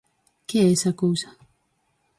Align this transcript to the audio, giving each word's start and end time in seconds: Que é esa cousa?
Que 0.47 0.57
é 0.65 0.67
esa 0.75 0.91
cousa? 1.01 1.29